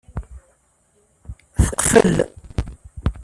[1.65, 2.13] Teqfel.